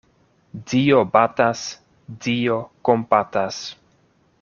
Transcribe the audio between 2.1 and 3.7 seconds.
Dio kompatas.